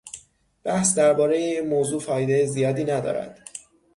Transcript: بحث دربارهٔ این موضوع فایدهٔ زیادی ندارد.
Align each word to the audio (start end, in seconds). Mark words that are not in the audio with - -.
بحث 0.65 0.95
دربارهٔ 0.95 1.35
این 1.37 1.67
موضوع 1.69 1.99
فایدهٔ 1.99 2.45
زیادی 2.45 2.83
ندارد. 2.83 3.49